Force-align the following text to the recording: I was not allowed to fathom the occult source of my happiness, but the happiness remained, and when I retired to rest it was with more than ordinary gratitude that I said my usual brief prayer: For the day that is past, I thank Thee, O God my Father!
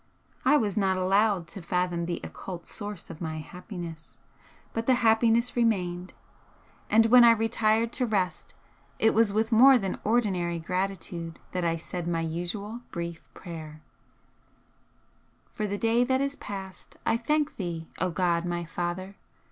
I 0.43 0.57
was 0.57 0.77
not 0.77 0.97
allowed 0.97 1.45
to 1.49 1.61
fathom 1.61 2.07
the 2.07 2.19
occult 2.23 2.65
source 2.65 3.11
of 3.11 3.21
my 3.21 3.37
happiness, 3.37 4.17
but 4.73 4.87
the 4.87 4.95
happiness 4.95 5.55
remained, 5.55 6.13
and 6.89 7.05
when 7.05 7.23
I 7.23 7.29
retired 7.33 7.91
to 7.93 8.07
rest 8.07 8.55
it 8.97 9.13
was 9.13 9.31
with 9.31 9.51
more 9.51 9.77
than 9.77 9.99
ordinary 10.03 10.57
gratitude 10.57 11.37
that 11.51 11.63
I 11.63 11.75
said 11.77 12.07
my 12.07 12.21
usual 12.21 12.81
brief 12.89 13.31
prayer: 13.35 13.83
For 15.53 15.67
the 15.67 15.77
day 15.77 16.03
that 16.03 16.19
is 16.19 16.35
past, 16.35 16.95
I 17.05 17.15
thank 17.15 17.57
Thee, 17.57 17.87
O 17.99 18.09
God 18.09 18.43
my 18.43 18.65
Father! 18.65 19.17